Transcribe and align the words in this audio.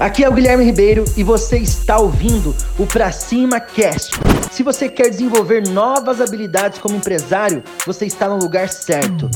Aqui 0.00 0.24
é 0.24 0.28
o 0.30 0.32
Guilherme 0.32 0.64
Ribeiro 0.64 1.04
e 1.14 1.22
você 1.22 1.58
está 1.58 1.98
ouvindo 1.98 2.56
o 2.78 2.86
Pra 2.86 3.12
Cima 3.12 3.60
Cast. 3.60 4.12
Se 4.50 4.62
você 4.62 4.88
quer 4.88 5.10
desenvolver 5.10 5.68
novas 5.68 6.22
habilidades 6.22 6.78
como 6.78 6.96
empresário, 6.96 7.62
você 7.84 8.06
está 8.06 8.26
no 8.26 8.38
lugar 8.38 8.70
certo. 8.70 9.28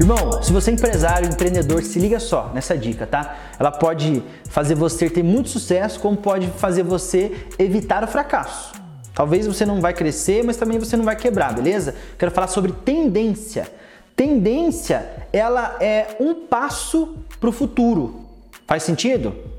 Irmão, 0.00 0.42
se 0.42 0.50
você 0.50 0.70
é 0.70 0.74
empresário, 0.74 1.28
empreendedor, 1.28 1.82
se 1.82 1.98
liga 1.98 2.18
só 2.18 2.50
nessa 2.54 2.74
dica, 2.74 3.06
tá? 3.06 3.36
Ela 3.58 3.70
pode 3.70 4.22
fazer 4.48 4.74
você 4.74 5.10
ter 5.10 5.22
muito 5.22 5.50
sucesso, 5.50 6.00
como 6.00 6.16
pode 6.16 6.46
fazer 6.56 6.82
você 6.82 7.44
evitar 7.58 8.02
o 8.02 8.06
fracasso. 8.06 8.72
Talvez 9.14 9.46
você 9.46 9.66
não 9.66 9.78
vai 9.78 9.92
crescer, 9.92 10.42
mas 10.42 10.56
também 10.56 10.78
você 10.78 10.96
não 10.96 11.04
vai 11.04 11.16
quebrar, 11.16 11.52
beleza? 11.52 11.94
Quero 12.18 12.30
falar 12.30 12.46
sobre 12.46 12.72
tendência. 12.72 13.70
Tendência, 14.16 15.06
ela 15.30 15.76
é 15.80 16.16
um 16.18 16.46
passo 16.46 17.14
para 17.38 17.50
o 17.50 17.52
futuro. 17.52 18.22
Faz 18.66 18.84
sentido? 18.84 19.52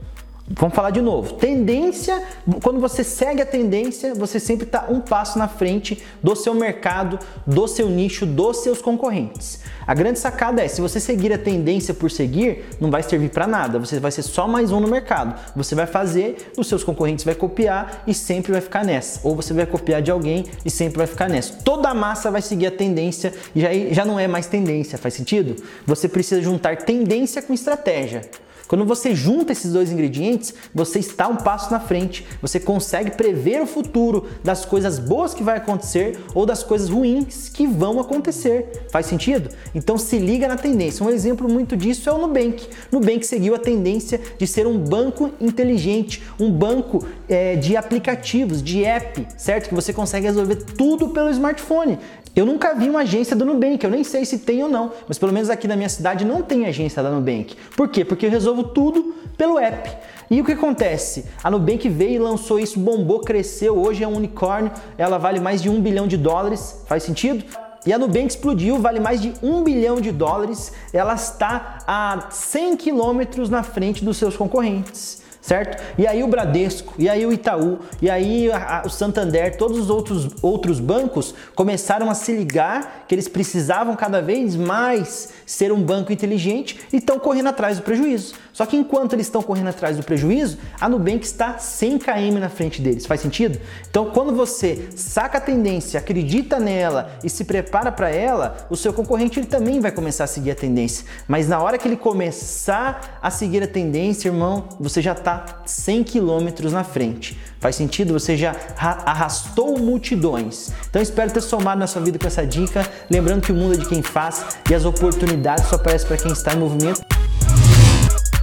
Vamos 0.46 0.76
falar 0.76 0.90
de 0.90 1.02
novo. 1.02 1.36
Tendência, 1.36 2.22
quando 2.62 2.78
você 2.78 3.02
segue 3.02 3.42
a 3.42 3.46
tendência, 3.46 4.14
você 4.14 4.42
sempre 4.42 4.66
está 4.66 4.88
um 4.90 5.00
passo 5.00 5.40
na 5.40 5.48
frente 5.48 6.04
do 6.22 6.36
seu 6.36 6.54
mercado, 6.54 7.18
do 7.48 7.66
seu 7.66 7.90
nicho, 7.90 8.26
dos 8.26 8.58
seus 8.58 8.82
concorrentes. 8.82 9.62
A 9.88 9.94
grande 9.94 10.20
sacada 10.20 10.62
é, 10.62 10.68
se 10.68 10.82
você 10.82 11.00
seguir 11.00 11.32
a 11.32 11.38
tendência 11.38 11.94
por 11.94 12.12
seguir, 12.12 12.66
não 12.78 12.92
vai 12.92 13.02
servir 13.02 13.30
para 13.30 13.48
nada. 13.48 13.80
Você 13.80 14.02
vai 14.02 14.12
ser 14.12 14.22
só 14.22 14.46
mais 14.46 14.70
um 14.74 14.82
no 14.82 14.88
mercado. 14.88 15.34
Você 15.56 15.76
vai 15.76 15.86
fazer, 15.86 16.52
os 16.58 16.68
seus 16.68 16.84
concorrentes 16.84 17.24
vai 17.24 17.36
copiar 17.36 18.04
e 18.06 18.14
sempre 18.14 18.52
vai 18.52 18.62
ficar 18.62 18.84
nessa. 18.84 19.22
Ou 19.24 19.38
você 19.38 19.54
vai 19.54 19.66
copiar 19.66 20.02
de 20.02 20.12
alguém 20.12 20.44
e 20.66 20.70
sempre 20.70 20.98
vai 20.98 21.08
ficar 21.08 21.30
nessa. 21.30 21.54
Toda 21.64 21.88
a 21.88 21.94
massa 21.94 22.30
vai 22.30 22.42
seguir 22.42 22.68
a 22.68 22.72
tendência 22.72 23.34
e 23.56 23.62
já, 23.62 23.70
já 23.92 24.06
não 24.06 24.20
é 24.20 24.28
mais 24.28 24.48
tendência. 24.48 24.98
Faz 24.98 25.14
sentido? 25.14 25.56
Você 25.86 26.10
precisa 26.10 26.42
juntar 26.42 26.76
tendência 26.80 27.42
com 27.42 27.54
estratégia. 27.54 28.30
Quando 28.68 28.86
você 28.86 29.14
junta 29.14 29.52
esses 29.52 29.72
dois 29.72 29.92
ingredientes, 29.92 30.54
você 30.74 31.00
está 31.00 31.28
um 31.28 31.36
passo 31.36 31.72
na 31.72 31.80
frente. 31.80 32.26
Você 32.42 32.60
consegue 32.60 33.12
prever 33.12 33.62
o 33.62 33.68
futuro 33.68 34.26
das 34.44 34.66
coisas 34.66 35.00
boas 35.00 35.34
que 35.34 35.44
vai 35.44 35.58
acontecer 35.58 36.18
ou 36.34 36.46
das 36.46 36.64
coisas 36.64 36.90
ruins 36.90 37.50
que 37.50 37.68
vão 37.68 38.00
acontecer. 38.00 38.86
Faz 38.90 39.06
sentido? 39.06 39.50
Então 39.76 39.98
se 39.98 40.18
liga 40.18 40.48
na 40.48 40.56
tendência. 40.56 41.06
Um 41.06 41.10
exemplo 41.10 41.50
muito 41.50 41.76
disso 41.76 42.10
é 42.10 42.14
o 42.14 42.18
Nubank. 42.18 42.68
Nubank 42.92 43.26
seguiu 43.26 43.54
a 43.56 43.60
tendência 43.60 44.20
de 44.38 44.48
ser 44.48 44.66
um 44.66 44.78
banco 44.78 45.32
inteligente, 45.40 46.24
um 46.40 46.52
banco 46.52 47.06
é, 47.34 47.56
de 47.56 47.76
aplicativos, 47.76 48.62
de 48.62 48.86
app, 48.86 49.28
certo? 49.36 49.70
Que 49.70 49.76
você 49.76 49.92
consegue 49.92 50.28
resolver 50.28 50.56
tudo 50.56 51.10
pelo 51.10 51.30
smartphone. 51.32 51.98
Eu 52.36 52.46
nunca 52.46 52.74
vi 52.74 52.90
uma 52.90 53.02
agência 53.02 53.36
do 53.36 53.46
Nubank, 53.46 53.84
eu 53.84 53.92
nem 53.92 54.04
sei 54.04 54.26
se 54.26 54.40
tem 54.40 54.64
ou 54.64 54.70
não, 54.70 54.92
mas 55.08 55.20
pelo 55.20 55.32
menos 55.32 55.50
aqui 55.50 55.68
na 55.68 55.76
minha 55.76 55.90
cidade 55.90 56.26
não 56.26 56.42
tem 56.42 56.66
agência 56.66 57.02
da 57.04 57.12
Nubank. 57.12 57.56
Por 57.76 57.90
quê? 57.90 58.04
Porque 58.04 58.26
eu 58.26 58.30
resolvo 58.30 58.64
tudo 58.64 59.16
pelo 59.38 59.60
app. 59.60 59.90
E 60.32 60.42
o 60.42 60.46
que 60.46 60.54
acontece? 60.54 61.26
A 61.44 61.52
Nubank 61.52 61.88
veio 61.90 62.16
e 62.16 62.20
lançou 62.20 62.60
isso, 62.60 62.80
bombou, 62.80 63.20
cresceu, 63.20 63.78
hoje 63.78 64.04
é 64.04 64.08
um 64.08 64.16
unicórnio, 64.16 64.72
ela 64.98 65.18
vale 65.18 65.40
mais 65.40 65.62
de 65.62 65.70
um 65.70 65.80
bilhão 65.80 66.08
de 66.08 66.18
dólares, 66.18 66.84
faz 66.88 67.04
sentido? 67.04 67.44
E 67.86 67.94
a 67.94 68.00
Nubank 68.00 68.28
explodiu, 68.28 68.80
vale 68.80 69.00
mais 69.00 69.22
de 69.22 69.34
um 69.44 69.64
bilhão 69.64 70.00
de 70.00 70.12
dólares, 70.12 70.72
ela 70.92 71.14
está 71.14 71.80
a 71.86 72.30
100 72.32 72.78
quilômetros 72.78 73.50
na 73.50 73.62
frente 73.62 74.04
dos 74.04 74.18
seus 74.18 74.38
concorrentes 74.38 75.24
certo? 75.44 75.84
E 75.98 76.08
aí 76.08 76.24
o 76.24 76.28
Bradesco, 76.28 76.94
e 76.98 77.10
aí 77.10 77.26
o 77.26 77.34
Itaú, 77.34 77.80
e 78.02 78.10
aí 78.10 78.50
o 78.86 78.90
Santander, 78.90 79.58
todos 79.58 79.78
os 79.78 79.90
outros, 79.90 80.30
outros 80.42 80.80
bancos 80.80 81.36
começaram 81.54 82.10
a 82.10 82.16
se 82.16 82.32
ligar 82.32 83.04
que 83.08 83.14
eles 83.14 83.28
precisavam 83.28 83.94
cada 83.94 84.22
vez 84.22 84.56
mais 84.56 85.34
ser 85.46 85.74
um 85.74 85.84
banco 85.84 86.14
inteligente 86.14 86.80
e 86.94 86.98
estão 86.98 87.20
correndo 87.20 87.50
atrás 87.50 87.78
do 87.78 87.84
prejuízo. 87.84 88.36
Só 88.54 88.66
que 88.66 88.78
enquanto 88.78 89.14
eles 89.14 89.26
estão 89.26 89.42
correndo 89.42 89.68
atrás 89.68 89.98
do 89.98 90.04
prejuízo, 90.04 90.60
a 90.80 90.88
Nubank 90.88 91.26
está 91.26 91.58
100 91.58 92.00
km 92.00 92.40
na 92.40 92.50
frente 92.50 92.82
deles. 92.82 93.06
Faz 93.06 93.20
sentido? 93.20 93.60
Então, 93.90 94.12
quando 94.12 94.34
você 94.34 94.88
saca 94.96 95.40
a 95.40 95.42
tendência, 95.42 96.00
acredita 96.00 96.60
nela 96.60 97.12
e 97.24 97.30
se 97.30 97.44
prepara 97.44 97.92
para 97.92 98.10
ela, 98.10 98.68
o 98.70 98.78
seu 98.78 98.94
concorrente 98.94 99.40
ele 99.40 99.48
também 99.48 99.82
vai 99.82 99.92
começar 99.92 100.24
a 100.24 100.28
seguir 100.28 100.52
a 100.52 100.56
tendência. 100.56 101.06
Mas 101.28 101.50
na 101.50 101.60
hora 101.60 101.78
que 101.78 101.88
ele 101.88 101.98
começar 101.98 103.20
a 103.22 103.30
seguir 103.30 103.64
a 103.64 103.68
tendência, 103.68 104.30
irmão, 104.30 104.66
você 104.80 105.02
já 105.02 105.12
está 105.14 105.33
100 105.66 106.04
quilômetros 106.04 106.74
na 106.74 106.84
frente. 106.84 107.40
Faz 107.60 107.76
sentido? 107.76 108.14
Você 108.14 108.36
já 108.36 108.56
arrastou 108.78 109.80
multidões. 109.80 110.72
Então 110.90 111.02
espero 111.02 111.32
ter 111.32 111.42
somado 111.42 111.80
na 111.80 111.88
sua 111.88 112.02
vida 112.02 112.20
com 112.20 112.28
essa 112.28 112.46
dica. 112.46 112.86
Lembrando 113.10 113.42
que 113.42 113.52
o 113.52 113.56
mundo 113.56 113.76
é 113.76 113.78
de 113.78 113.86
quem 113.86 114.02
faz 114.02 114.46
e 114.70 114.74
as 114.74 114.86
oportunidades 114.86 115.68
só 115.68 115.76
aparecem 115.76 116.08
para 116.08 116.18
quem 116.18 116.32
está 116.32 116.54
em 116.54 116.58
movimento. 116.58 117.02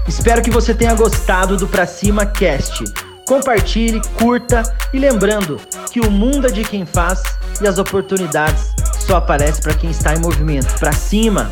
Espero 0.09 0.43
que 0.43 0.51
você 0.51 0.75
tenha 0.75 0.95
gostado 0.95 1.57
do 1.57 1.69
Pra 1.69 1.87
Cima 1.87 2.27
Cast. 2.27 2.85
Compartilhe, 3.27 4.01
curta 4.19 4.63
e 4.93 4.99
lembrando 4.99 5.61
que 5.93 6.01
o 6.01 6.11
mundo 6.11 6.49
é 6.49 6.51
de 6.51 6.65
quem 6.65 6.85
faz 6.85 7.23
e 7.61 7.69
as 7.69 7.79
oportunidades 7.79 8.75
só 9.07 9.17
aparecem 9.17 9.63
para 9.63 9.75
quem 9.75 9.91
está 9.91 10.15
em 10.15 10.19
movimento. 10.19 10.79
Pra 10.79 10.93
cima! 10.93 11.49